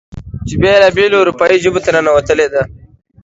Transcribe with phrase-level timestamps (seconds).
[0.47, 2.61] چې بېلا بېلو اروپايې ژبو ته ننوتلې ده.